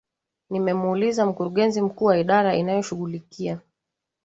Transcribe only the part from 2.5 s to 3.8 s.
inayoshughulikia